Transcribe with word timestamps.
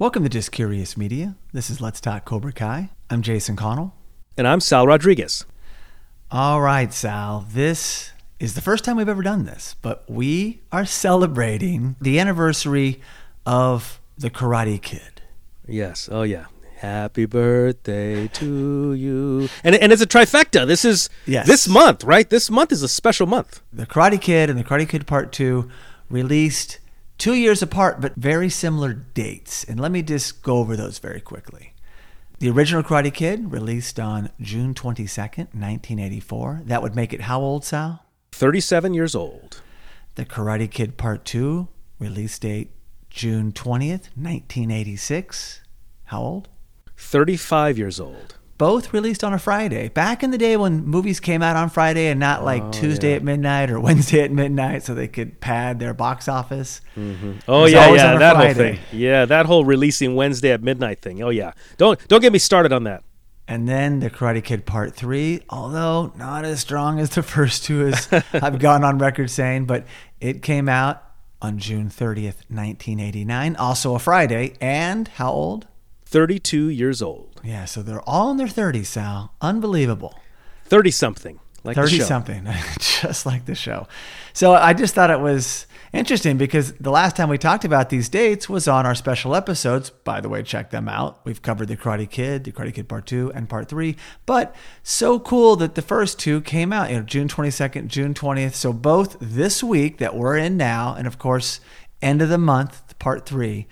Welcome 0.00 0.24
to 0.24 0.28
Just 0.28 0.50
Curious 0.50 0.96
Media. 0.96 1.36
This 1.52 1.70
is 1.70 1.80
Let's 1.80 2.00
Talk 2.00 2.24
Cobra 2.24 2.52
Kai. 2.52 2.90
I'm 3.10 3.22
Jason 3.22 3.54
Connell. 3.54 3.94
And 4.36 4.44
I'm 4.48 4.58
Sal 4.58 4.88
Rodriguez. 4.88 5.44
All 6.32 6.60
right, 6.60 6.92
Sal. 6.92 7.46
This 7.48 8.10
is 8.40 8.54
the 8.56 8.60
first 8.60 8.82
time 8.84 8.96
we've 8.96 9.08
ever 9.08 9.22
done 9.22 9.44
this, 9.44 9.76
but 9.82 10.02
we 10.10 10.62
are 10.72 10.84
celebrating 10.84 11.94
the 12.00 12.18
anniversary 12.18 13.00
of 13.46 14.00
The 14.18 14.30
Karate 14.30 14.82
Kid. 14.82 15.22
Yes. 15.68 16.08
Oh, 16.10 16.22
yeah. 16.22 16.46
Happy 16.78 17.24
birthday 17.24 18.26
to 18.26 18.94
you. 18.94 19.48
And, 19.62 19.76
and 19.76 19.92
it's 19.92 20.02
a 20.02 20.08
trifecta. 20.08 20.66
This 20.66 20.84
is 20.84 21.08
Yes. 21.24 21.46
this 21.46 21.68
month, 21.68 22.02
right? 22.02 22.28
This 22.28 22.50
month 22.50 22.72
is 22.72 22.82
a 22.82 22.88
special 22.88 23.28
month. 23.28 23.60
The 23.72 23.86
Karate 23.86 24.20
Kid 24.20 24.50
and 24.50 24.58
The 24.58 24.64
Karate 24.64 24.88
Kid 24.88 25.06
Part 25.06 25.30
2 25.30 25.70
released 26.10 26.80
two 27.18 27.34
years 27.34 27.62
apart, 27.62 28.00
but 28.00 28.14
very 28.16 28.48
similar 28.48 28.92
dates. 28.92 29.64
And 29.64 29.78
let 29.78 29.90
me 29.90 30.02
just 30.02 30.42
go 30.42 30.58
over 30.58 30.76
those 30.76 30.98
very 30.98 31.20
quickly. 31.20 31.74
The 32.38 32.50
original 32.50 32.82
Karate 32.82 33.14
Kid 33.14 33.52
released 33.52 34.00
on 34.00 34.30
June 34.40 34.74
22nd, 34.74 35.54
1984. 35.54 36.62
That 36.66 36.82
would 36.82 36.96
make 36.96 37.12
it 37.12 37.22
how 37.22 37.40
old, 37.40 37.64
Sal? 37.64 38.04
37 38.32 38.92
years 38.92 39.14
old. 39.14 39.60
The 40.16 40.24
Karate 40.24 40.70
Kid 40.70 40.96
Part 40.96 41.24
2, 41.24 41.68
release 41.98 42.38
date 42.38 42.70
June 43.08 43.52
20th, 43.52 44.10
1986. 44.16 45.60
How 46.04 46.20
old? 46.20 46.48
35 46.96 47.78
years 47.78 48.00
old. 48.00 48.36
Both 48.56 48.92
released 48.92 49.24
on 49.24 49.34
a 49.34 49.38
Friday. 49.38 49.88
Back 49.88 50.22
in 50.22 50.30
the 50.30 50.38
day 50.38 50.56
when 50.56 50.84
movies 50.84 51.18
came 51.18 51.42
out 51.42 51.56
on 51.56 51.70
Friday 51.70 52.06
and 52.06 52.20
not 52.20 52.44
like 52.44 52.62
Oh, 52.62 52.70
Tuesday 52.70 53.10
yeah. 53.10 53.16
at 53.16 53.22
midnight 53.24 53.70
or 53.70 53.80
Wednesday 53.88 54.20
at 54.22 54.30
midnight 54.30 54.84
so 54.84 54.94
they 54.94 55.08
could 55.08 55.40
pad 55.40 55.80
their 55.80 55.92
box 55.92 56.28
office. 56.28 56.80
Mm-hmm. 56.96 57.32
Oh, 57.48 57.60
It 57.60 57.62
was 57.62 57.72
yeah, 57.72 57.92
yeah. 57.94 58.18
That 58.18 58.36
whole 58.36 58.54
thing. 58.54 58.78
Yeah, 58.92 59.24
that 59.24 59.46
whole 59.46 59.64
releasing 59.64 60.14
Wednesday 60.14 60.52
at 60.52 60.62
midnight 60.62 61.02
thing. 61.02 61.20
Oh, 61.22 61.30
yeah. 61.30 61.52
Don't, 61.78 61.98
don't 62.06 62.20
get 62.20 62.32
me 62.32 62.38
started 62.38 62.72
on 62.72 62.84
that. 62.84 63.02
And 63.48 63.68
then 63.68 63.98
the 64.00 64.08
Karate 64.08 64.42
Kid 64.42 64.64
Part 64.64 64.94
3, 64.94 65.42
although 65.50 66.12
not 66.16 66.44
as 66.46 66.60
strong 66.60 66.98
as 67.00 67.10
the 67.10 67.22
first 67.22 67.64
two, 67.64 67.88
as 67.88 68.08
I've 68.32 68.58
gone 68.58 68.84
on 68.84 68.98
record 68.98 69.30
saying, 69.30 69.66
but 69.66 69.84
it 70.20 70.42
came 70.42 70.68
out 70.68 71.02
on 71.42 71.58
June 71.58 71.90
30th, 71.90 72.40
1989, 72.48 73.56
also 73.56 73.94
a 73.94 73.98
Friday. 73.98 74.54
And 74.60 75.08
how 75.08 75.30
old? 75.32 75.66
32 76.06 76.68
years 76.68 77.02
old. 77.02 77.33
Yeah, 77.44 77.66
so 77.66 77.82
they're 77.82 78.02
all 78.08 78.30
in 78.30 78.38
their 78.38 78.46
30s, 78.46 78.86
Sal. 78.86 79.34
Unbelievable. 79.40 80.18
30 80.64 80.90
something. 80.90 81.40
Like 81.62 81.76
the 81.76 81.82
30 81.82 81.98
show. 81.98 82.04
something, 82.04 82.44
just 82.78 83.24
like 83.24 83.46
the 83.46 83.54
show. 83.54 83.88
So 84.34 84.52
I 84.52 84.74
just 84.74 84.94
thought 84.94 85.10
it 85.10 85.20
was 85.20 85.66
interesting 85.94 86.36
because 86.36 86.74
the 86.74 86.90
last 86.90 87.16
time 87.16 87.30
we 87.30 87.38
talked 87.38 87.64
about 87.64 87.88
these 87.88 88.10
dates 88.10 88.50
was 88.50 88.68
on 88.68 88.84
our 88.84 88.94
special 88.94 89.34
episodes. 89.34 89.88
By 89.88 90.20
the 90.20 90.28
way, 90.28 90.42
check 90.42 90.70
them 90.70 90.90
out. 90.90 91.24
We've 91.24 91.40
covered 91.40 91.68
The 91.68 91.76
Karate 91.78 92.08
Kid, 92.10 92.44
The 92.44 92.52
Karate 92.52 92.74
Kid 92.74 92.86
Part 92.86 93.06
2, 93.06 93.32
and 93.34 93.48
Part 93.48 93.68
3. 93.68 93.96
But 94.26 94.54
so 94.82 95.18
cool 95.18 95.56
that 95.56 95.74
the 95.74 95.80
first 95.80 96.18
two 96.18 96.42
came 96.42 96.70
out, 96.70 96.90
you 96.90 96.96
know, 96.96 97.02
June 97.02 97.28
22nd, 97.28 97.86
June 97.86 98.12
20th. 98.12 98.52
So 98.52 98.74
both 98.74 99.16
this 99.18 99.62
week 99.62 99.96
that 99.98 100.14
we're 100.14 100.36
in 100.36 100.58
now, 100.58 100.94
and 100.94 101.06
of 101.06 101.18
course, 101.18 101.60
end 102.02 102.20
of 102.20 102.28
the 102.28 102.36
month, 102.36 102.98
Part 102.98 103.24
3. 103.24 103.66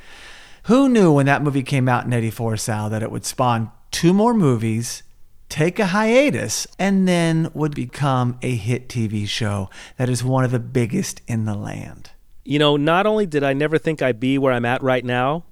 Who 0.65 0.89
knew 0.89 1.13
when 1.13 1.27
that 1.27 1.43
movie 1.43 1.63
came 1.63 1.89
out 1.89 2.05
in 2.05 2.13
84, 2.13 2.57
Sal, 2.57 2.91
that 2.91 3.03
it 3.03 3.11
would 3.11 3.25
spawn 3.25 3.71
two 3.91 4.13
more 4.13 4.33
movies, 4.33 5.03
take 5.49 5.79
a 5.79 5.87
hiatus, 5.87 6.67
and 6.79 7.09
then 7.09 7.51
would 7.53 7.75
become 7.75 8.39
a 8.43 8.55
hit 8.55 8.89
TV 8.89 9.27
show 9.27 9.69
that 9.97 10.09
is 10.09 10.23
one 10.23 10.45
of 10.45 10.51
the 10.51 10.61
biggest 10.61 11.21
in 11.27 11.45
the 11.45 11.55
land? 11.55 12.11
you 12.45 12.59
know, 12.59 12.77
not 12.77 13.07
only 13.07 13.27
did 13.27 13.45
I 13.45 13.53
never 13.53 13.79
think 13.79 14.03
I'd 14.03 14.21
be 14.21 14.39
where 14.39 14.53
I'm 14.53 14.65
at 14.65 14.83
right 14.83 15.05
now, 15.05 15.45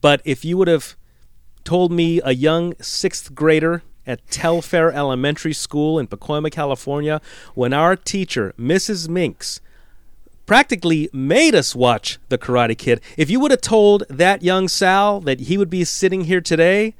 but 0.00 0.20
if 0.24 0.44
you 0.44 0.56
would 0.56 0.68
have 0.68 0.96
told 1.64 1.92
me 1.92 2.20
a 2.24 2.32
young 2.32 2.74
sixth 2.80 3.34
grader 3.34 3.82
at 4.06 4.26
Telfair 4.30 4.90
Elementary 4.90 5.52
School 5.52 5.98
in 5.98 6.06
Pacoima, 6.06 6.50
California, 6.50 7.20
when 7.54 7.72
our 7.72 7.94
teacher, 7.94 8.54
Mrs. 8.58 9.08
Minks, 9.08 9.60
practically 10.48 11.08
made 11.12 11.54
us 11.54 11.76
watch 11.76 12.18
The 12.28 12.38
Karate 12.38 12.76
Kid, 12.76 13.00
if 13.16 13.30
you 13.30 13.38
would 13.38 13.52
have 13.52 13.60
told 13.60 14.02
that 14.10 14.42
young 14.42 14.66
Sal 14.66 15.20
that 15.20 15.40
he 15.40 15.56
would 15.56 15.70
be 15.70 15.84
sitting 15.84 16.24
here 16.24 16.40
today, 16.40 16.96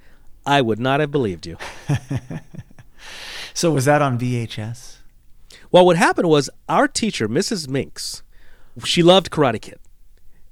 I 0.47 0.61
would 0.61 0.79
not 0.79 1.01
have 1.01 1.11
believed 1.11 1.47
you. 1.47 1.57
So 3.59 3.73
was 3.73 3.87
that 3.87 4.03
on 4.03 4.21
VHS? 4.21 4.99
Well, 5.73 5.85
what 5.85 5.97
happened 5.97 6.29
was 6.29 6.49
our 6.69 6.87
teacher, 6.87 7.29
Mrs. 7.29 7.67
Minks, 7.67 8.23
she 8.85 9.03
loved 9.03 9.33
Karate 9.33 9.61
Kid. 9.61 9.81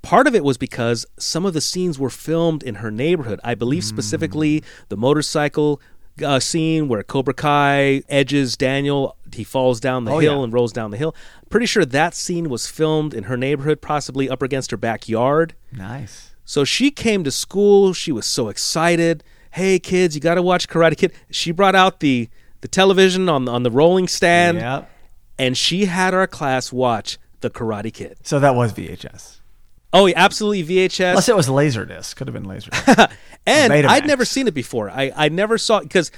Part 0.03 0.27
of 0.27 0.35
it 0.35 0.43
was 0.43 0.59
because 0.59 1.07
some 1.17 1.47
of 1.47 1.55
the 1.55 1.61
scenes 1.61 2.01
were 2.01 2.11
filmed 2.11 2.65
in 2.65 2.77
her 2.77 2.91
neighborhood. 2.91 3.39
I 3.45 3.55
believe 3.55 3.85
specifically 3.85 4.59
hmm. 4.59 4.65
the 4.89 4.97
motorcycle 4.97 5.81
uh, 6.25 6.39
scene 6.41 6.89
where 6.89 7.03
Cobra 7.03 7.35
Kai 7.35 8.03
edges 8.09 8.57
Daniel. 8.57 9.17
He 9.33 9.45
falls 9.45 9.81
down 9.81 10.05
the 10.05 10.13
Oh, 10.13 10.19
hill 10.19 10.39
yeah. 10.39 10.45
and 10.45 10.53
rolls 10.53 10.73
down 10.73 10.91
the 10.91 10.97
hill. 10.97 11.15
Pretty 11.51 11.67
sure 11.67 11.85
that 11.85 12.15
scene 12.15 12.49
was 12.49 12.67
filmed 12.67 13.13
in 13.15 13.25
her 13.25 13.37
neighborhood, 13.37 13.81
possibly 13.83 14.29
up 14.31 14.41
against 14.43 14.71
her 14.71 14.77
backyard. 14.77 15.55
Nice. 15.73 16.31
So 16.45 16.65
she 16.65 16.91
came 16.91 17.23
to 17.25 17.31
school. 17.31 17.93
She 17.93 18.13
was 18.13 18.25
so 18.25 18.49
excited. 18.49 19.23
Hey, 19.51 19.79
kids, 19.79 20.15
you 20.15 20.21
got 20.21 20.37
to 20.37 20.43
watch 20.43 20.69
Karate 20.69 20.97
Kid. 20.97 21.13
She 21.31 21.51
brought 21.51 21.75
out 21.75 22.01
the, 22.01 22.29
the 22.61 22.69
television 22.69 23.29
on, 23.29 23.49
on 23.49 23.63
the 23.63 23.71
rolling 23.71 24.07
stand 24.09 24.59
Yep. 24.59 24.91
and 25.39 25.57
she 25.57 25.87
had 25.87 26.15
our 26.15 26.27
class 26.27 26.73
watch 26.73 27.19
The 27.41 27.51
Karate 27.51 27.93
Kid. 27.93 28.19
So 28.23 28.39
that 28.39 28.55
was 28.55 28.73
VHS. 28.73 29.41
Oh, 29.93 30.07
yeah, 30.07 30.15
absolutely 30.17 30.65
VHS. 30.65 31.11
Unless 31.11 31.29
it 31.29 31.37
was 31.37 31.49
Laserdisc. 31.49 32.17
Could 32.17 32.27
have 32.29 32.35
been 32.35 32.47
Laserdisc. 32.47 33.11
and 33.47 33.73
Betamax. 33.73 33.89
I'd 33.89 34.07
never 34.07 34.25
seen 34.25 34.47
it 34.49 34.55
before. 34.55 34.91
I, 34.91 35.13
I 35.15 35.29
never 35.29 35.59
saw 35.59 35.79
it 35.79 35.85
because 35.85 36.11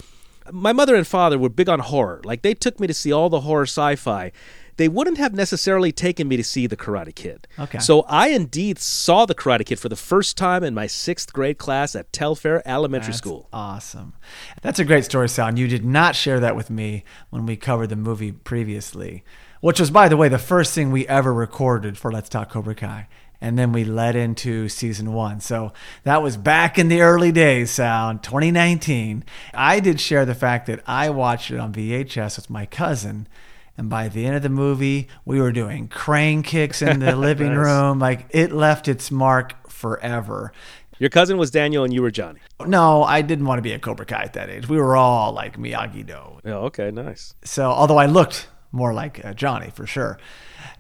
my 0.52 0.72
mother 0.72 0.94
and 0.94 1.06
father 1.06 1.38
were 1.38 1.48
big 1.48 1.68
on 1.68 1.80
horror. 1.80 2.20
Like 2.24 2.42
they 2.42 2.54
took 2.54 2.80
me 2.80 2.86
to 2.86 2.94
see 2.94 3.12
all 3.12 3.28
the 3.28 3.40
horror 3.40 3.64
sci-fi. 3.64 4.32
They 4.76 4.88
wouldn't 4.88 5.18
have 5.18 5.34
necessarily 5.34 5.90
taken 5.90 6.28
me 6.28 6.36
to 6.36 6.44
see 6.44 6.68
The 6.68 6.76
Karate 6.76 7.12
Kid. 7.12 7.48
Okay. 7.58 7.80
So 7.80 8.02
I 8.02 8.28
indeed 8.28 8.78
saw 8.78 9.26
The 9.26 9.34
Karate 9.34 9.66
Kid 9.66 9.80
for 9.80 9.88
the 9.88 9.96
first 9.96 10.36
time 10.36 10.62
in 10.62 10.72
my 10.72 10.86
sixth 10.86 11.32
grade 11.32 11.58
class 11.58 11.96
at 11.96 12.12
Telfair 12.12 12.62
Elementary 12.66 13.08
That's 13.08 13.18
School. 13.18 13.48
Awesome. 13.52 14.14
That's 14.62 14.78
a 14.78 14.84
great 14.84 15.04
story, 15.04 15.28
Sal. 15.28 15.48
And 15.48 15.58
you 15.58 15.66
did 15.66 15.84
not 15.84 16.14
share 16.14 16.38
that 16.38 16.54
with 16.54 16.70
me 16.70 17.02
when 17.30 17.44
we 17.44 17.56
covered 17.56 17.88
the 17.88 17.96
movie 17.96 18.30
previously, 18.30 19.24
which 19.60 19.80
was, 19.80 19.90
by 19.90 20.08
the 20.08 20.16
way, 20.16 20.28
the 20.28 20.38
first 20.38 20.72
thing 20.76 20.92
we 20.92 21.08
ever 21.08 21.34
recorded 21.34 21.98
for 21.98 22.12
Let's 22.12 22.28
Talk 22.28 22.50
Cobra 22.50 22.76
Kai. 22.76 23.08
And 23.40 23.56
then 23.58 23.72
we 23.72 23.84
led 23.84 24.16
into 24.16 24.68
season 24.68 25.12
one. 25.12 25.40
So 25.40 25.72
that 26.02 26.22
was 26.22 26.36
back 26.36 26.76
in 26.78 26.88
the 26.88 27.02
early 27.02 27.30
days, 27.30 27.70
sound 27.70 28.22
2019. 28.24 29.24
I 29.54 29.78
did 29.78 30.00
share 30.00 30.24
the 30.26 30.34
fact 30.34 30.66
that 30.66 30.80
I 30.86 31.10
watched 31.10 31.50
it 31.52 31.58
on 31.60 31.72
VHS 31.72 32.36
with 32.36 32.50
my 32.50 32.66
cousin. 32.66 33.28
And 33.76 33.88
by 33.88 34.08
the 34.08 34.26
end 34.26 34.34
of 34.34 34.42
the 34.42 34.48
movie, 34.48 35.06
we 35.24 35.40
were 35.40 35.52
doing 35.52 35.86
crane 35.86 36.42
kicks 36.42 36.82
in 36.82 36.98
the 36.98 37.14
living 37.28 37.54
Nice. 37.54 37.64
room. 37.66 37.98
Like 38.00 38.26
it 38.30 38.50
left 38.50 38.88
its 38.88 39.10
mark 39.12 39.70
forever. 39.70 40.52
Your 40.98 41.10
cousin 41.10 41.38
was 41.38 41.52
Daniel 41.52 41.84
and 41.84 41.94
you 41.94 42.02
were 42.02 42.10
Johnny. 42.10 42.40
No, 42.66 43.04
I 43.04 43.22
didn't 43.22 43.46
want 43.46 43.58
to 43.58 43.62
be 43.62 43.70
a 43.72 43.78
Cobra 43.78 44.04
Kai 44.04 44.22
at 44.24 44.32
that 44.32 44.50
age. 44.50 44.68
We 44.68 44.78
were 44.78 44.96
all 44.96 45.32
like 45.32 45.56
Miyagi 45.56 46.04
Do. 46.04 46.40
Oh, 46.44 46.64
okay, 46.66 46.90
nice. 46.90 47.34
So, 47.44 47.70
although 47.70 47.98
I 47.98 48.06
looked 48.06 48.48
more 48.72 48.92
like 48.92 49.24
uh, 49.24 49.32
Johnny 49.32 49.70
for 49.70 49.86
sure. 49.86 50.18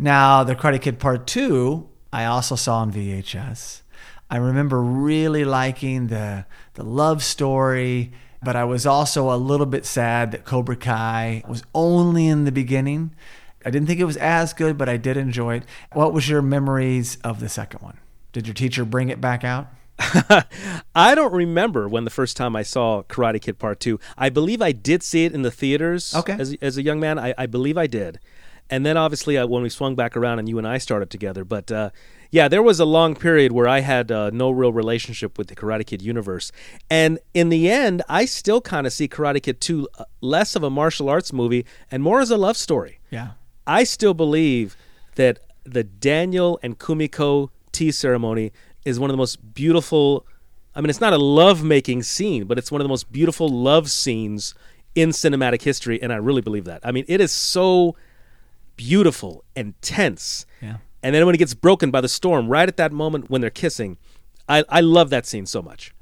Now, 0.00 0.42
the 0.42 0.56
Karate 0.56 0.82
Kid 0.82 0.98
Part 0.98 1.28
2, 1.28 1.88
I 2.12 2.24
also 2.24 2.54
saw 2.56 2.78
on 2.78 2.92
VHS. 2.92 3.82
I 4.30 4.36
remember 4.36 4.82
really 4.82 5.44
liking 5.44 6.08
the 6.08 6.46
the 6.74 6.82
love 6.84 7.22
story, 7.22 8.12
but 8.42 8.56
I 8.56 8.64
was 8.64 8.86
also 8.86 9.32
a 9.34 9.36
little 9.36 9.66
bit 9.66 9.84
sad 9.86 10.32
that 10.32 10.44
Cobra 10.44 10.76
Kai 10.76 11.42
was 11.48 11.62
only 11.74 12.26
in 12.28 12.44
the 12.44 12.52
beginning. 12.52 13.14
I 13.64 13.70
didn't 13.70 13.88
think 13.88 14.00
it 14.00 14.04
was 14.04 14.16
as 14.18 14.52
good, 14.52 14.78
but 14.78 14.88
I 14.88 14.96
did 14.96 15.16
enjoy 15.16 15.56
it. 15.56 15.64
What 15.92 16.12
was 16.12 16.28
your 16.28 16.42
memories 16.42 17.18
of 17.24 17.40
the 17.40 17.48
second 17.48 17.80
one? 17.82 17.98
Did 18.32 18.46
your 18.46 18.54
teacher 18.54 18.84
bring 18.84 19.08
it 19.08 19.20
back 19.20 19.42
out? 19.44 19.68
I 20.94 21.14
don't 21.14 21.32
remember 21.32 21.88
when 21.88 22.04
the 22.04 22.10
first 22.10 22.36
time 22.36 22.54
I 22.54 22.62
saw 22.62 23.02
Karate 23.02 23.40
Kid 23.40 23.58
Part 23.58 23.80
2. 23.80 23.98
I 24.16 24.28
believe 24.28 24.62
I 24.62 24.72
did 24.72 25.02
see 25.02 25.24
it 25.24 25.32
in 25.32 25.42
the 25.42 25.50
theaters 25.50 26.14
Okay. 26.14 26.36
as, 26.38 26.56
as 26.62 26.76
a 26.76 26.82
young 26.82 27.00
man. 27.00 27.18
I, 27.18 27.34
I 27.36 27.46
believe 27.46 27.76
I 27.76 27.86
did. 27.88 28.20
And 28.70 28.84
then 28.84 28.96
obviously 28.96 29.38
uh, 29.38 29.46
when 29.46 29.62
we 29.62 29.68
swung 29.68 29.94
back 29.94 30.16
around 30.16 30.38
and 30.38 30.48
you 30.48 30.58
and 30.58 30.66
I 30.66 30.78
started 30.78 31.10
together. 31.10 31.44
But 31.44 31.70
uh, 31.72 31.90
yeah, 32.30 32.48
there 32.48 32.62
was 32.62 32.80
a 32.80 32.84
long 32.84 33.14
period 33.14 33.52
where 33.52 33.66
I 33.66 33.80
had 33.80 34.12
uh, 34.12 34.30
no 34.30 34.50
real 34.50 34.72
relationship 34.72 35.38
with 35.38 35.48
the 35.48 35.56
Karate 35.56 35.86
Kid 35.86 36.02
universe. 36.02 36.52
And 36.90 37.18
in 37.32 37.48
the 37.48 37.70
end, 37.70 38.02
I 38.08 38.26
still 38.26 38.60
kind 38.60 38.86
of 38.86 38.92
see 38.92 39.08
Karate 39.08 39.42
Kid 39.42 39.60
2 39.60 39.88
uh, 39.98 40.04
less 40.20 40.54
of 40.54 40.62
a 40.62 40.70
martial 40.70 41.08
arts 41.08 41.32
movie 41.32 41.64
and 41.90 42.02
more 42.02 42.20
as 42.20 42.30
a 42.30 42.36
love 42.36 42.56
story. 42.56 43.00
Yeah. 43.10 43.30
I 43.66 43.84
still 43.84 44.14
believe 44.14 44.76
that 45.16 45.40
the 45.64 45.84
Daniel 45.84 46.58
and 46.62 46.78
Kumiko 46.78 47.50
tea 47.72 47.90
ceremony 47.90 48.52
is 48.84 48.98
one 48.98 49.10
of 49.10 49.12
the 49.12 49.18
most 49.18 49.54
beautiful. 49.54 50.26
I 50.74 50.80
mean, 50.80 50.90
it's 50.90 51.00
not 51.00 51.12
a 51.12 51.18
love 51.18 51.62
making 51.62 52.02
scene, 52.02 52.44
but 52.44 52.58
it's 52.58 52.70
one 52.70 52.80
of 52.80 52.84
the 52.84 52.88
most 52.88 53.10
beautiful 53.12 53.48
love 53.48 53.90
scenes 53.90 54.54
in 54.94 55.10
cinematic 55.10 55.62
history. 55.62 56.00
And 56.02 56.12
I 56.12 56.16
really 56.16 56.40
believe 56.40 56.64
that. 56.64 56.80
I 56.84 56.92
mean, 56.92 57.04
it 57.08 57.20
is 57.20 57.32
so 57.32 57.96
beautiful 58.78 59.44
and 59.54 59.74
tense. 59.82 60.46
Yeah. 60.62 60.78
And 61.02 61.14
then 61.14 61.26
when 61.26 61.34
it 61.34 61.38
gets 61.38 61.52
broken 61.52 61.90
by 61.90 62.00
the 62.00 62.08
storm, 62.08 62.48
right 62.48 62.66
at 62.68 62.78
that 62.78 62.92
moment 62.92 63.28
when 63.28 63.42
they're 63.42 63.50
kissing, 63.50 63.98
I, 64.48 64.64
I 64.70 64.80
love 64.80 65.10
that 65.10 65.26
scene 65.26 65.44
so 65.44 65.60
much. 65.60 65.94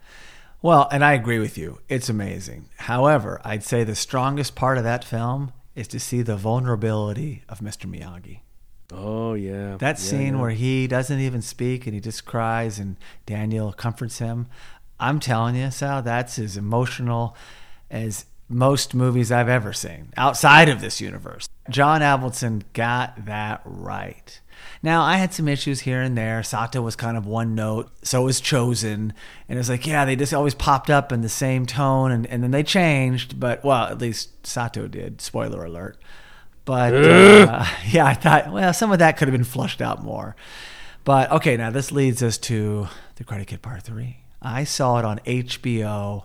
Well, 0.62 0.88
and 0.92 1.04
I 1.04 1.14
agree 1.14 1.38
with 1.40 1.58
you. 1.58 1.80
It's 1.88 2.08
amazing. 2.08 2.68
However, 2.78 3.40
I'd 3.44 3.64
say 3.64 3.82
the 3.82 3.94
strongest 3.96 4.54
part 4.54 4.78
of 4.78 4.84
that 4.84 5.04
film 5.04 5.52
is 5.74 5.88
to 5.88 5.98
see 6.00 6.22
the 6.22 6.36
vulnerability 6.36 7.42
of 7.48 7.58
Mr. 7.60 7.86
Miyagi. 7.90 8.40
Oh 8.92 9.34
yeah. 9.34 9.76
That 9.78 9.98
Yeah, 9.98 10.04
scene 10.04 10.34
yeah. 10.34 10.40
where 10.40 10.50
he 10.50 10.86
doesn't 10.86 11.18
even 11.18 11.42
speak 11.42 11.86
and 11.86 11.94
he 11.94 12.00
just 12.00 12.24
cries 12.24 12.78
and 12.78 12.96
Daniel 13.26 13.72
comforts 13.72 14.18
him. 14.18 14.46
I'm 15.00 15.18
telling 15.20 15.56
you, 15.56 15.70
Sal, 15.70 16.02
that's 16.02 16.38
as 16.38 16.56
emotional 16.56 17.36
as 17.90 18.26
most 18.48 18.94
movies 18.94 19.30
I've 19.32 19.48
ever 19.48 19.72
seen 19.72 20.12
outside 20.16 20.68
of 20.68 20.80
this 20.80 21.00
universe. 21.00 21.48
John 21.70 22.00
Avildsen 22.00 22.62
got 22.72 23.26
that 23.26 23.62
right. 23.64 24.40
Now, 24.82 25.02
I 25.02 25.16
had 25.16 25.32
some 25.32 25.48
issues 25.48 25.80
here 25.80 26.00
and 26.00 26.16
there. 26.16 26.42
Sato 26.42 26.80
was 26.80 26.96
kind 26.96 27.16
of 27.16 27.26
one 27.26 27.54
note, 27.54 27.90
so 28.02 28.22
was 28.22 28.40
Chozen. 28.40 28.94
And 28.94 29.12
it 29.48 29.56
was 29.56 29.68
like, 29.68 29.86
yeah, 29.86 30.04
they 30.04 30.16
just 30.16 30.34
always 30.34 30.54
popped 30.54 30.90
up 30.90 31.12
in 31.12 31.22
the 31.22 31.28
same 31.28 31.66
tone 31.66 32.10
and, 32.10 32.26
and 32.26 32.42
then 32.42 32.50
they 32.50 32.62
changed, 32.62 33.38
but 33.40 33.64
well, 33.64 33.86
at 33.86 33.98
least 33.98 34.46
Sato 34.46 34.86
did. 34.86 35.20
Spoiler 35.20 35.64
alert. 35.64 35.98
But 36.64 36.94
uh, 36.94 37.64
yeah, 37.90 38.06
I 38.06 38.14
thought, 38.14 38.52
well, 38.52 38.72
some 38.72 38.92
of 38.92 38.98
that 38.98 39.16
could 39.16 39.28
have 39.28 39.36
been 39.36 39.44
flushed 39.44 39.80
out 39.80 40.02
more. 40.02 40.36
But 41.04 41.30
okay, 41.30 41.56
now 41.56 41.70
this 41.70 41.92
leads 41.92 42.22
us 42.22 42.38
to 42.38 42.88
The 43.16 43.24
Karate 43.24 43.46
Kid 43.46 43.62
Part 43.62 43.82
3. 43.82 44.16
I 44.42 44.64
saw 44.64 44.98
it 44.98 45.04
on 45.04 45.20
HBO 45.20 46.24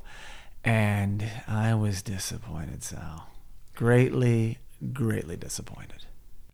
and 0.64 1.26
I 1.48 1.74
was 1.76 2.02
disappointed, 2.02 2.84
Sal. 2.84 3.28
Greatly, 3.76 4.60
greatly 4.94 5.36
disappointed. 5.38 6.06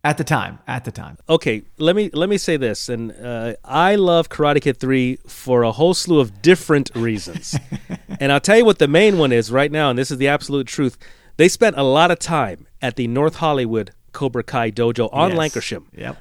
At 0.04 0.16
the 0.16 0.24
time, 0.24 0.60
at 0.66 0.84
the 0.84 0.92
time. 0.92 1.18
okay 1.28 1.62
let 1.78 1.94
me 1.96 2.08
let 2.12 2.28
me 2.28 2.38
say 2.38 2.56
this 2.56 2.88
and 2.88 3.12
uh, 3.12 3.54
i 3.64 3.96
love 3.96 4.28
karate 4.28 4.62
kid 4.62 4.78
3 4.78 5.18
for 5.26 5.64
a 5.64 5.72
whole 5.72 5.92
slew 5.92 6.20
of 6.20 6.40
different 6.40 6.90
reasons 6.94 7.56
and 8.20 8.30
i'll 8.32 8.40
tell 8.40 8.56
you 8.56 8.64
what 8.64 8.78
the 8.78 8.86
main 8.88 9.18
one 9.18 9.32
is 9.32 9.50
right 9.50 9.72
now 9.72 9.90
and 9.90 9.98
this 9.98 10.10
is 10.12 10.16
the 10.18 10.28
absolute 10.28 10.68
truth 10.68 10.96
they 11.36 11.48
spent 11.48 11.76
a 11.76 11.82
lot 11.82 12.10
of 12.12 12.18
time 12.20 12.66
at 12.80 12.94
the 12.94 13.08
north 13.08 13.36
hollywood 13.36 13.90
cobra 14.12 14.44
kai 14.44 14.70
dojo 14.70 15.08
on 15.12 15.30
Yes. 15.32 15.38
Lankershim 15.38 15.84
Yep. 15.92 16.16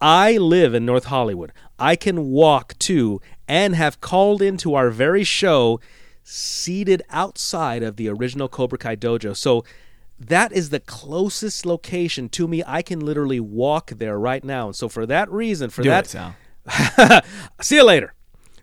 I 0.00 0.36
live 0.36 0.74
in 0.74 0.84
North 0.84 1.04
Hollywood. 1.06 1.50
I 1.78 1.96
can 1.96 2.26
walk 2.28 2.78
to 2.80 3.22
and 3.48 3.74
have 3.74 4.02
called 4.02 4.42
into 4.42 4.74
our 4.74 4.90
very 4.90 5.24
show 5.24 5.80
seated 6.22 7.02
outside 7.08 7.82
of 7.82 7.96
the 7.96 8.08
original 8.08 8.48
Cobra 8.48 8.76
Kai 8.76 8.96
dojo. 8.96 9.34
So 9.34 9.64
that 10.28 10.52
is 10.52 10.70
the 10.70 10.80
closest 10.80 11.66
location 11.66 12.28
to 12.30 12.48
me. 12.48 12.62
I 12.66 12.82
can 12.82 13.00
literally 13.00 13.40
walk 13.40 13.90
there 13.90 14.18
right 14.18 14.44
now. 14.44 14.66
And 14.66 14.76
so 14.76 14.88
for 14.88 15.06
that 15.06 15.30
reason, 15.30 15.70
for 15.70 15.82
Do 15.82 15.90
that 15.90 16.06
it, 16.06 16.10
Sal. 16.10 17.22
See 17.60 17.76
you 17.76 17.84
later. 17.84 18.14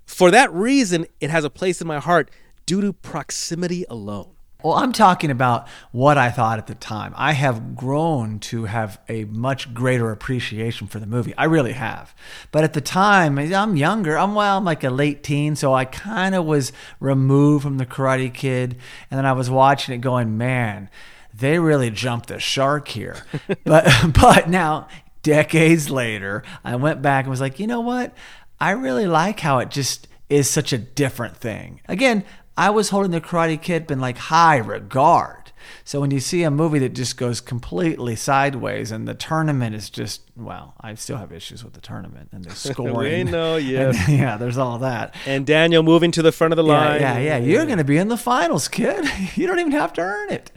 For 0.05 0.31
that 0.31 0.51
reason, 0.53 1.05
it 1.19 1.29
has 1.29 1.43
a 1.43 1.49
place 1.49 1.81
in 1.81 1.87
my 1.87 1.99
heart 1.99 2.31
due 2.65 2.81
to 2.81 2.93
proximity 2.93 3.85
alone. 3.89 4.31
Well, 4.63 4.73
I'm 4.73 4.91
talking 4.91 5.31
about 5.31 5.67
what 5.91 6.19
I 6.19 6.29
thought 6.29 6.59
at 6.59 6.67
the 6.67 6.75
time. 6.75 7.13
I 7.15 7.33
have 7.33 7.75
grown 7.75 8.37
to 8.41 8.65
have 8.65 8.99
a 9.09 9.23
much 9.25 9.73
greater 9.73 10.11
appreciation 10.11 10.85
for 10.85 10.99
the 10.99 11.07
movie. 11.07 11.33
I 11.35 11.45
really 11.45 11.71
have. 11.71 12.13
But 12.51 12.63
at 12.63 12.73
the 12.73 12.81
time, 12.81 13.39
I'm 13.39 13.75
younger. 13.75 14.17
I'm 14.17 14.35
well, 14.35 14.57
I'm 14.57 14.65
like 14.65 14.83
a 14.83 14.91
late 14.91 15.23
teen, 15.23 15.55
so 15.55 15.73
I 15.73 15.85
kind 15.85 16.35
of 16.35 16.45
was 16.45 16.71
removed 16.99 17.63
from 17.63 17.79
the 17.79 17.87
Karate 17.87 18.31
Kid, 18.31 18.77
and 19.09 19.17
then 19.17 19.25
I 19.25 19.33
was 19.33 19.49
watching 19.49 19.95
it, 19.95 19.99
going, 19.99 20.37
"Man, 20.37 20.89
they 21.33 21.60
really 21.60 21.89
jumped 21.89 22.28
the 22.30 22.39
shark 22.39 22.88
here." 22.89 23.18
but 23.66 23.88
but 24.19 24.50
now, 24.50 24.88
decades 25.24 25.89
later, 25.89 26.44
I 26.63 26.75
went 26.75 27.01
back 27.01 27.25
and 27.25 27.30
was 27.30 27.42
like, 27.42 27.60
you 27.60 27.68
know 27.68 27.81
what? 27.81 28.13
I 28.60 28.72
really 28.72 29.07
like 29.07 29.39
how 29.39 29.60
it 29.60 29.69
just 29.69 30.07
is 30.30 30.50
such 30.50 30.72
a 30.72 30.78
different 30.78 31.36
thing. 31.38 31.81
Again, 31.88 32.24
I 32.57 32.69
was 32.69 32.89
holding 32.89 33.12
the 33.12 33.22
Karate 33.22 33.62
Kid 33.62 33.89
in 33.92 34.00
like 34.00 34.18
high 34.18 34.57
regard. 34.57 35.38
So 35.83 36.00
when 36.01 36.12
you 36.12 36.19
see 36.19 36.44
a 36.44 36.51
movie 36.51 36.80
that 36.80 36.94
just 36.94 37.18
goes 37.18 37.39
completely 37.42 38.16
sideways 38.16 38.92
and 38.92 39.07
the 39.07 39.13
tournament 39.13 39.75
is 39.75 39.89
just 39.89 40.22
well, 40.36 40.74
I 40.80 40.94
still 40.95 41.18
have 41.18 41.31
issues 41.31 41.63
with 41.63 41.74
the 41.74 41.81
tournament 41.81 42.30
and 42.31 42.44
the 42.44 42.56
scoring. 42.56 43.25
we 43.25 43.31
know, 43.31 43.56
And, 43.57 43.98
yeah, 44.07 44.38
there's 44.38 44.57
all 44.57 44.80
that. 44.80 45.16
And 45.25 45.45
Daniel 45.45 45.83
moving 45.83 46.12
to 46.12 46.22
the 46.22 46.31
front 46.31 46.54
of 46.54 46.57
the 46.57 46.63
Yeah, 46.66 46.72
line. 46.88 47.01
yeah, 47.01 47.18
yeah. 47.18 47.38
You're 47.38 47.66
going 47.66 47.78
to 47.78 47.83
be 47.83 47.98
in 47.98 48.07
the 48.10 48.18
finals, 48.18 48.68
kid. 48.68 49.06
You 49.36 49.48
don't 49.48 49.60
even 49.60 49.72
have 49.74 49.94
to 49.94 50.01
earn 50.01 50.31
it. 50.31 50.51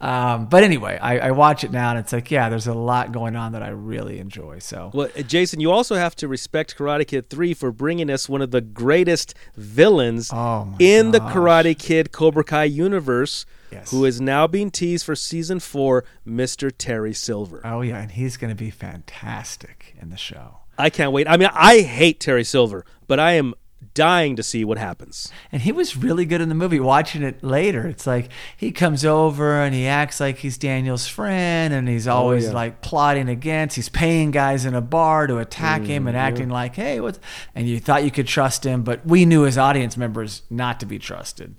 Um, 0.00 0.46
but 0.46 0.62
anyway, 0.64 0.98
I, 1.00 1.18
I 1.18 1.30
watch 1.30 1.64
it 1.64 1.70
now 1.72 1.90
and 1.90 1.98
it's 1.98 2.12
like, 2.12 2.30
yeah, 2.30 2.48
there's 2.48 2.66
a 2.66 2.74
lot 2.74 3.12
going 3.12 3.36
on 3.36 3.52
that 3.52 3.62
I 3.62 3.68
really 3.68 4.18
enjoy. 4.18 4.58
So 4.58 4.90
Well, 4.92 5.08
uh, 5.18 5.22
Jason, 5.22 5.60
you 5.60 5.70
also 5.70 5.94
have 5.94 6.14
to 6.16 6.28
respect 6.28 6.76
Karate 6.76 7.06
Kid 7.06 7.30
3 7.30 7.54
for 7.54 7.72
bringing 7.72 8.10
us 8.10 8.28
one 8.28 8.42
of 8.42 8.50
the 8.50 8.60
greatest 8.60 9.34
villains 9.56 10.30
Oh 10.32 10.74
in 10.78 11.10
the. 11.12 11.20
Karate 11.20 11.78
Kid 11.78 12.12
Cobra 12.12 12.44
Kai 12.44 12.64
universe, 12.64 13.46
Yes. 13.72 13.90
who 13.90 14.04
is 14.04 14.20
now 14.20 14.46
being 14.46 14.70
teased 14.70 15.04
for 15.06 15.16
season 15.16 15.58
4, 15.58 16.04
Mr. 16.26 16.70
Terry 16.76 17.14
Silver. 17.14 17.60
Oh 17.64 17.80
yeah, 17.80 18.00
and 18.02 18.10
he's 18.12 18.36
going 18.36 18.50
to 18.50 18.54
be 18.54 18.70
fantastic 18.70 19.94
in 20.00 20.10
the 20.10 20.16
show. 20.16 20.58
I 20.78 20.90
can't 20.90 21.12
wait. 21.12 21.28
I 21.28 21.36
mean, 21.36 21.48
I 21.52 21.80
hate 21.80 22.20
Terry 22.20 22.44
Silver, 22.44 22.84
but 23.06 23.18
I 23.20 23.32
am 23.32 23.54
dying 23.94 24.36
to 24.36 24.42
see 24.42 24.64
what 24.64 24.76
happens. 24.76 25.32
And 25.50 25.62
he 25.62 25.72
was 25.72 25.96
really 25.96 26.26
good 26.26 26.40
in 26.40 26.48
the 26.48 26.54
movie. 26.54 26.80
Watching 26.80 27.22
it 27.22 27.42
later, 27.42 27.86
it's 27.86 28.06
like 28.06 28.30
he 28.56 28.72
comes 28.72 29.04
over 29.04 29.62
and 29.62 29.74
he 29.74 29.86
acts 29.86 30.20
like 30.20 30.38
he's 30.38 30.58
Daniel's 30.58 31.06
friend, 31.06 31.72
and 31.72 31.88
he's 31.88 32.06
always 32.06 32.46
yeah. 32.46 32.52
like 32.52 32.82
plotting 32.82 33.28
against. 33.28 33.76
He's 33.76 33.88
paying 33.88 34.32
guys 34.32 34.64
in 34.64 34.74
a 34.74 34.80
bar 34.80 35.26
to 35.28 35.38
attack 35.38 35.82
him 35.82 36.06
and 36.06 36.16
acting 36.16 36.50
like, 36.50 36.76
"Hey, 36.76 37.00
what's?" 37.00 37.20
And 37.54 37.68
you 37.68 37.78
thought 37.80 38.04
you 38.04 38.10
could 38.10 38.26
trust 38.26 38.66
him, 38.66 38.82
but 38.82 39.06
we 39.06 39.24
knew 39.24 39.46
as 39.46 39.56
audience 39.56 39.96
members 39.96 40.42
not 40.50 40.80
to 40.80 40.86
be 40.86 40.98
trusted. 40.98 41.54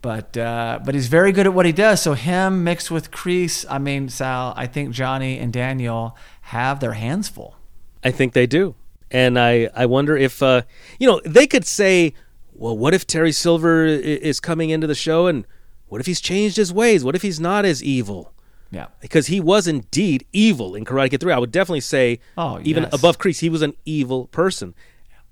But 0.00 0.36
uh, 0.36 0.78
but 0.84 0.94
he's 0.94 1.08
very 1.08 1.32
good 1.32 1.46
at 1.46 1.54
what 1.54 1.66
he 1.66 1.72
does. 1.72 2.02
So 2.02 2.14
him 2.14 2.62
mixed 2.62 2.90
with 2.90 3.10
Kreese, 3.10 3.64
I 3.68 3.78
mean 3.78 4.08
Sal, 4.08 4.54
I 4.56 4.66
think 4.66 4.92
Johnny 4.92 5.38
and 5.38 5.52
Daniel 5.52 6.16
have 6.42 6.78
their 6.80 6.92
hands 6.92 7.28
full. 7.28 7.56
I 8.04 8.10
think 8.10 8.32
they 8.32 8.46
do. 8.46 8.76
And 9.10 9.38
I, 9.38 9.68
I 9.74 9.86
wonder 9.86 10.16
if, 10.16 10.42
uh, 10.42 10.62
you 10.98 11.06
know, 11.06 11.20
they 11.24 11.46
could 11.46 11.64
say, 11.66 12.12
well, 12.52 12.76
what 12.76 12.92
if 12.94 13.06
Terry 13.06 13.32
Silver 13.32 13.86
is 13.86 14.40
coming 14.40 14.70
into 14.70 14.86
the 14.86 14.94
show 14.94 15.26
and 15.26 15.46
what 15.86 16.00
if 16.00 16.06
he's 16.06 16.20
changed 16.20 16.56
his 16.56 16.72
ways? 16.72 17.04
What 17.04 17.14
if 17.14 17.22
he's 17.22 17.40
not 17.40 17.64
as 17.64 17.82
evil? 17.82 18.32
Yeah. 18.70 18.88
Because 19.00 19.28
he 19.28 19.40
was 19.40 19.66
indeed 19.66 20.26
evil 20.32 20.74
in 20.74 20.84
Karate 20.84 21.10
Kid 21.10 21.20
3. 21.20 21.32
I 21.32 21.38
would 21.38 21.50
definitely 21.52 21.80
say, 21.80 22.20
Oh, 22.36 22.60
even 22.62 22.82
yes. 22.82 22.92
above 22.92 23.18
Kreese, 23.18 23.40
he 23.40 23.48
was 23.48 23.62
an 23.62 23.72
evil 23.86 24.26
person. 24.26 24.74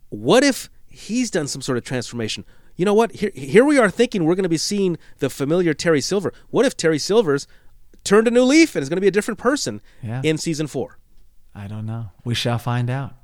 What 0.09 0.43
if 0.43 0.71
he's 0.89 1.31
done 1.31 1.47
some 1.47 1.61
sort 1.61 1.77
of 1.77 1.85
transformation? 1.85 2.47
You 2.77 2.85
know 2.87 2.95
what? 2.95 3.13
Here, 3.13 3.31
here 3.35 3.65
we 3.65 3.79
are 3.79 3.91
thinking 3.91 4.25
we're 4.25 4.35
going 4.37 4.45
to 4.45 4.49
be 4.49 4.57
seeing 4.57 4.97
the 5.19 5.29
familiar 5.29 5.75
Terry 5.75 6.01
Silver. 6.01 6.33
What 6.49 6.65
if 6.65 6.77
Terry 6.77 6.99
Silver's 6.99 7.47
turned 8.05 8.29
a 8.29 8.31
new 8.31 8.45
leaf 8.45 8.75
and 8.77 8.83
is 8.83 8.89
going 8.89 8.97
to 8.99 9.01
be 9.03 9.09
a 9.09 9.11
different 9.11 9.39
person 9.39 9.83
Yeah. 10.03 10.23
in 10.25 10.39
season 10.39 10.67
four? 10.67 10.99
I 11.55 11.67
don't 11.69 11.85
know. 11.87 12.11
We 12.25 12.35
shall 12.35 12.59
find 12.59 12.89
out. 12.89 13.15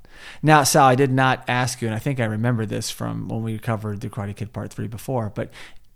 Now, 0.42 0.62
Sal, 0.64 0.86
I 0.86 0.94
did 0.94 1.10
not 1.10 1.44
ask 1.48 1.80
you, 1.80 1.88
and 1.88 1.94
I 1.94 1.98
think 1.98 2.20
I 2.20 2.24
remember 2.24 2.66
this 2.66 2.90
from 2.90 3.28
when 3.28 3.42
we 3.42 3.58
covered 3.58 4.00
the 4.00 4.08
Karate 4.08 4.36
Kid 4.36 4.52
Part 4.52 4.72
3 4.72 4.86
before, 4.88 5.30
but 5.34 5.50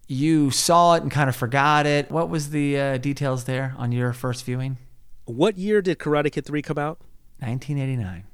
you 0.09 0.51
saw 0.51 0.95
it 0.95 1.03
and 1.03 1.11
kind 1.11 1.29
of 1.29 1.37
forgot 1.37 1.87
it. 1.87 2.11
What 2.11 2.29
was 2.29 2.51
the 2.51 2.79
uh, 2.79 2.97
details 2.99 3.45
there 3.45 3.75
on 3.77 3.93
your 3.93 4.13
first 4.13 4.45
viewing? 4.45 4.79
What 5.25 5.59
year 5.59 5.83
did 5.83 5.99
Karate 5.99 6.31
Kid 6.31 6.47
3 6.47 6.63
come 6.63 6.79
out? 6.79 7.01
1989. 7.41 8.25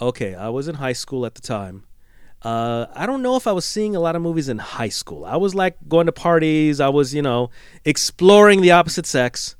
Okay, 0.00 0.34
I 0.34 0.48
was 0.48 0.68
in 0.68 0.76
high 0.76 0.92
school 0.92 1.24
at 1.24 1.34
the 1.34 1.40
time. 1.40 1.84
Uh, 2.42 2.86
I 2.94 3.06
don't 3.06 3.22
know 3.22 3.36
if 3.36 3.46
I 3.46 3.52
was 3.52 3.64
seeing 3.64 3.94
a 3.94 4.00
lot 4.00 4.16
of 4.16 4.22
movies 4.22 4.48
in 4.48 4.58
high 4.58 4.88
school. 4.88 5.24
I 5.24 5.36
was 5.36 5.54
like 5.54 5.76
going 5.88 6.06
to 6.06 6.12
parties. 6.12 6.80
I 6.80 6.88
was, 6.88 7.14
you 7.14 7.22
know, 7.22 7.50
exploring 7.84 8.60
the 8.60 8.72
opposite 8.72 9.06
sex. 9.06 9.56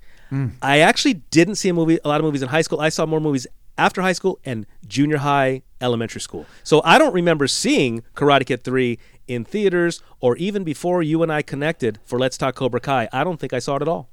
I 0.62 0.78
actually 0.80 1.14
didn't 1.14 1.56
see 1.56 1.68
a 1.68 1.74
movie, 1.74 1.98
a 2.04 2.08
lot 2.08 2.18
of 2.18 2.24
movies 2.24 2.42
in 2.42 2.48
high 2.48 2.62
school. 2.62 2.80
I 2.80 2.88
saw 2.88 3.04
more 3.06 3.20
movies 3.20 3.46
after 3.78 4.02
high 4.02 4.12
school 4.12 4.38
and 4.44 4.66
junior 4.86 5.18
high, 5.18 5.62
elementary 5.80 6.20
school. 6.20 6.46
So 6.62 6.80
I 6.84 6.98
don't 6.98 7.14
remember 7.14 7.46
seeing 7.46 8.02
Karate 8.14 8.46
Kid 8.46 8.64
3 8.64 8.98
in 9.28 9.44
theaters 9.44 10.02
or 10.20 10.36
even 10.36 10.64
before 10.64 11.02
you 11.02 11.22
and 11.22 11.32
I 11.32 11.42
connected 11.42 11.98
for 12.04 12.18
Let's 12.18 12.36
Talk 12.38 12.54
Cobra 12.54 12.80
Kai. 12.80 13.08
I 13.12 13.24
don't 13.24 13.38
think 13.38 13.52
I 13.52 13.58
saw 13.58 13.76
it 13.76 13.82
at 13.82 13.88
all. 13.88 14.08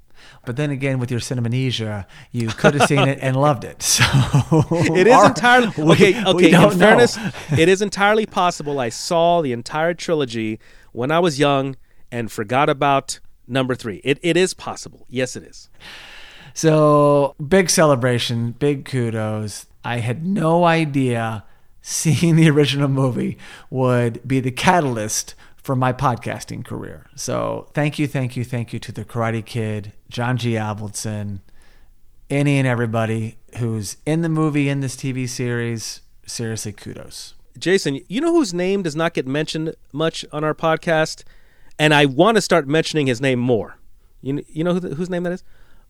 But 0.45 0.57
then 0.57 0.69
again, 0.69 0.99
with 0.99 1.11
your 1.11 1.21
cinemanesia, 1.21 2.05
you 2.31 2.49
could 2.49 2.73
have 2.73 2.89
seen 2.89 3.07
it 3.07 3.19
and 3.21 3.35
loved 3.35 3.63
it. 3.63 3.81
So 3.89 4.65
It 4.71 5.07
is 5.07 5.23
entirely 5.23 5.67
okay. 5.67 6.23
Okay, 6.25 6.51
in 6.51 6.71
fairness, 6.77 7.17
it 7.57 7.69
is 7.69 7.81
entirely 7.81 8.25
possible 8.25 8.79
I 8.79 8.89
saw 8.89 9.41
the 9.41 9.53
entire 9.53 9.93
trilogy 9.93 10.59
when 10.91 11.11
I 11.11 11.19
was 11.19 11.39
young 11.39 11.75
and 12.11 12.31
forgot 12.31 12.69
about 12.69 13.19
number 13.47 13.75
three. 13.75 14.01
It 14.03 14.19
it 14.21 14.35
is 14.37 14.53
possible. 14.53 15.05
Yes, 15.09 15.35
it 15.35 15.43
is. 15.43 15.69
So 16.59 17.35
big 17.47 17.69
celebration, 17.69 18.51
big 18.51 18.83
kudos. 18.83 19.65
I 19.85 19.99
had 19.99 20.25
no 20.25 20.65
idea 20.65 21.45
seeing 21.81 22.35
the 22.35 22.49
original 22.49 22.89
movie 22.89 23.37
would 23.69 24.27
be 24.27 24.41
the 24.41 24.51
catalyst 24.51 25.35
for 25.55 25.73
my 25.73 25.93
podcasting 25.93 26.65
career. 26.65 27.05
So 27.15 27.69
thank 27.73 27.97
you, 27.97 28.07
thank 28.07 28.35
you, 28.35 28.43
thank 28.43 28.73
you 28.73 28.79
to 28.79 28.91
the 28.91 29.05
Karate 29.05 29.45
Kid, 29.45 29.93
John 30.09 30.35
G. 30.35 30.55
Avildsen, 30.55 31.39
any 32.29 32.57
and 32.57 32.67
everybody 32.67 33.37
who's 33.59 33.95
in 34.05 34.21
the 34.21 34.27
movie, 34.27 34.67
in 34.67 34.81
this 34.81 34.97
TV 34.97 35.29
series. 35.29 36.01
Seriously, 36.25 36.73
kudos. 36.73 37.35
Jason, 37.57 38.01
you 38.09 38.19
know 38.19 38.33
whose 38.33 38.53
name 38.53 38.83
does 38.83 38.97
not 38.97 39.13
get 39.13 39.25
mentioned 39.25 39.75
much 39.93 40.25
on 40.33 40.43
our 40.43 40.53
podcast, 40.53 41.23
and 41.79 41.93
I 41.93 42.05
want 42.05 42.35
to 42.35 42.41
start 42.41 42.67
mentioning 42.67 43.07
his 43.07 43.21
name 43.21 43.39
more. 43.39 43.77
You 44.21 44.43
you 44.49 44.65
know 44.65 44.73
who 44.73 44.89
whose 44.95 45.09
name 45.09 45.23
that 45.23 45.31
is? 45.31 45.43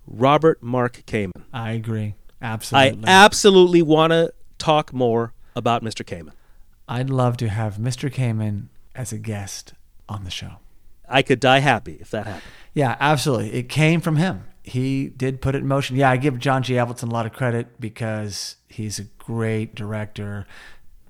Robert 0.09 0.61
Mark 0.63 1.03
Kamen. 1.05 1.43
I 1.53 1.71
agree. 1.71 2.15
Absolutely. 2.41 3.05
I 3.05 3.25
Absolutely. 3.25 3.81
want 3.81 4.11
to 4.11 4.33
talk 4.57 4.91
more 4.91 5.33
about 5.55 5.83
Mr. 5.83 6.03
Kamen. 6.03 6.31
I'd 6.87 7.09
love 7.09 7.37
to 7.37 7.49
have 7.49 7.77
Mr. 7.77 8.11
Kamen 8.11 8.67
as 8.95 9.13
a 9.13 9.17
guest 9.17 9.73
on 10.07 10.23
the 10.23 10.31
show. 10.31 10.55
I 11.07 11.21
could 11.21 11.39
die 11.39 11.59
happy 11.59 11.97
if 12.01 12.09
that 12.11 12.25
happened. 12.25 12.43
Yeah, 12.73 12.95
absolutely. 12.99 13.53
It 13.53 13.69
came 13.69 14.01
from 14.01 14.15
him. 14.15 14.45
He 14.63 15.07
did 15.07 15.41
put 15.41 15.55
it 15.55 15.59
in 15.59 15.67
motion. 15.67 15.95
Yeah, 15.95 16.09
I 16.09 16.17
give 16.17 16.37
John 16.39 16.63
G. 16.63 16.73
Avildsen 16.73 17.09
a 17.09 17.13
lot 17.13 17.25
of 17.25 17.33
credit 17.33 17.79
because 17.79 18.55
he's 18.67 18.99
a 18.99 19.03
great 19.17 19.75
director. 19.75 20.45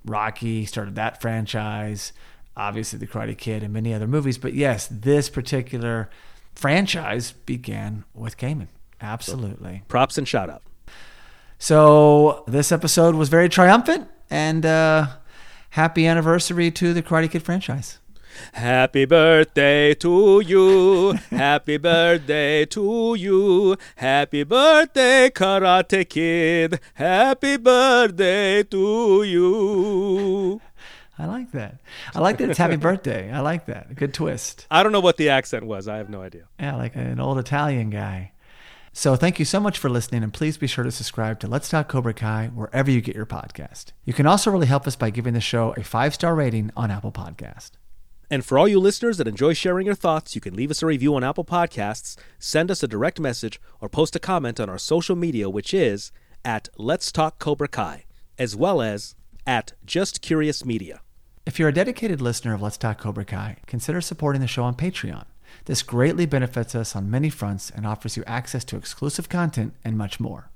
Rocky 0.06 0.66
started 0.66 0.96
that 0.96 1.22
franchise, 1.22 2.14
obviously 2.56 3.00
The 3.00 3.08
Karate 3.08 3.38
Kid 3.38 3.64
and 3.64 3.74
many 3.74 3.94
other 3.94 4.08
movies. 4.08 4.38
But 4.38 4.54
yes, 4.54 4.88
this 4.90 5.30
particular 5.30 6.10
franchise 6.56 7.32
began 7.32 8.06
with 8.14 8.38
Kamen. 8.38 8.68
Absolutely. 9.02 9.84
Props 9.88 10.18
and 10.18 10.28
shout 10.28 10.50
out. 10.50 10.64
So 11.58 12.44
this 12.48 12.72
episode 12.72 13.16
was 13.16 13.30
very 13.30 13.50
triumphant 13.50 14.08
and 14.30 14.66
uh, 14.66 15.08
happy 15.72 16.08
anniversary 16.08 16.72
to 16.72 16.94
the 16.94 17.04
Karate 17.04 17.30
Kid 17.30 17.44
franchise. 17.44 18.00
Happy 18.54 19.06
birthday 19.06 19.94
to 19.96 20.42
you. 20.46 21.14
Happy 21.30 21.78
birthday 21.78 22.66
to 22.66 23.16
you. 23.16 23.76
Happy 23.98 24.44
birthday, 24.44 25.30
Karate 25.30 26.08
Kid. 26.08 26.80
Happy 26.94 27.58
birthday 27.58 28.64
to 28.64 29.24
you. 29.24 30.62
I 31.18 31.26
like 31.26 31.52
that. 31.52 31.80
I 32.16 32.20
like 32.20 32.38
that 32.38 32.50
it's 32.50 32.58
happy 32.58 32.78
birthday. 32.78 33.30
I 33.30 33.42
like 33.42 33.66
that. 33.66 33.94
Good 33.94 34.14
twist. 34.14 34.66
I 34.72 34.84
don't 34.84 34.94
know 34.94 35.02
what 35.02 35.18
the 35.18 35.30
accent 35.30 35.66
was. 35.66 35.90
I 35.90 35.98
have 35.98 36.10
no 36.10 36.22
idea. 36.22 36.44
Yeah, 36.58 36.78
like 36.78 36.96
an 36.96 37.20
old 37.20 37.38
Italian 37.40 37.90
guy. 37.90 38.32
So 38.92 39.16
thank 39.16 39.40
you 39.40 39.46
so 39.46 39.60
much 39.60 39.78
for 39.78 39.90
listening, 39.90 40.24
and 40.24 40.34
please 40.34 40.58
be 40.58 40.68
sure 40.68 40.84
to 40.84 40.92
subscribe 40.92 41.40
to 41.40 41.48
Let's 41.48 41.70
Talk 41.70 41.88
Cobra 41.88 42.14
Kai 42.14 42.48
wherever 42.54 42.90
you 42.90 43.02
get 43.02 43.16
your 43.16 43.26
podcast. 43.26 43.92
You 44.04 44.14
can 44.14 44.26
also 44.26 44.52
really 44.52 44.68
help 44.68 44.88
us 44.88 44.96
by 44.96 45.10
giving 45.10 45.34
the 45.34 45.42
show 45.42 45.74
a 45.78 45.84
five 45.84 46.14
star 46.14 46.36
rating 46.36 46.72
on 46.76 46.92
Apple 46.92 47.12
Podcast. 47.12 47.72
And 48.32 48.46
for 48.46 48.60
all 48.60 48.68
you 48.68 48.80
listeners 48.80 49.18
that 49.18 49.28
enjoy 49.28 49.54
sharing 49.54 49.86
your 49.86 49.96
thoughts, 49.96 50.36
you 50.36 50.42
can 50.42 50.56
leave 50.56 50.70
us 50.70 50.84
a 50.84 50.86
review 50.86 51.16
on 51.16 51.24
Apple 51.24 51.46
Podcasts, 51.46 52.16
send 52.38 52.70
us 52.70 52.84
a 52.84 52.88
direct 52.88 53.20
message, 53.20 53.60
or 53.80 53.90
post 53.90 54.16
a 54.16 54.20
comment 54.20 54.60
on 54.60 54.70
our 54.70 54.78
social 54.78 55.16
media, 55.16 55.50
which 55.50 55.74
is 55.74 56.12
at 56.46 56.70
Let's 56.78 57.12
Talk 57.12 57.40
Cobra 57.40 57.68
Kai, 57.68 58.06
as 58.38 58.56
well 58.56 58.82
as 58.82 59.16
at 59.48 59.74
Just 59.86 60.22
Curious 60.22 60.64
Media. 60.64 61.02
If 61.46 61.58
you're 61.58 61.70
a 61.70 61.74
dedicated 61.74 62.22
listener 62.22 62.54
of 62.54 62.62
Let's 62.62 62.78
Talk 62.78 63.00
Cobra 63.00 63.26
Kai, 63.26 63.58
consider 63.66 64.02
supporting 64.02 64.42
the 64.42 64.48
show 64.48 64.64
on 64.64 64.76
Patreon. 64.76 65.26
This 65.66 65.84
greatly 65.84 66.26
benefits 66.26 66.76
us 66.76 66.96
on 66.96 67.10
many 67.10 67.30
fronts 67.30 67.70
and 67.70 67.86
offers 67.86 68.18
you 68.18 68.24
access 68.26 68.64
to 68.66 68.78
exclusive 68.78 69.30
content 69.30 69.74
and 69.84 69.98
much 69.98 70.20
more. 70.20 70.52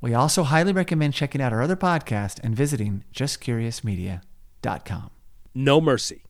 We 0.00 0.14
also 0.14 0.44
highly 0.44 0.72
recommend 0.72 1.14
checking 1.14 1.40
out 1.40 1.52
our 1.52 1.62
other 1.62 1.76
podcast 1.76 2.38
and 2.42 2.54
visiting 2.54 3.04
justcuriousmedia.com. 3.12 5.10
No 5.54 5.80
mercy. 5.80 6.22